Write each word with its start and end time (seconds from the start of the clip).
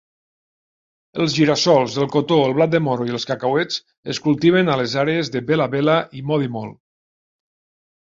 Els 1.25 1.35
gira-sols, 1.39 1.97
el 2.05 2.09
cotó, 2.15 2.39
el 2.47 2.57
blat 2.61 2.73
de 2.77 2.81
moro 2.87 3.07
i 3.11 3.15
els 3.19 3.29
cacauets 3.33 3.79
es 4.15 4.23
cultiven 4.31 4.75
a 4.77 4.81
les 4.83 4.99
àrees 5.05 5.33
de 5.37 5.47
Bela-Bela 5.53 6.03
i 6.23 6.29
Modimolle. 6.33 6.77